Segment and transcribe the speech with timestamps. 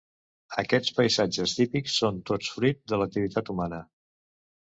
[0.61, 3.83] Aquests paisatges típics són tots fruit de l'activitat humana.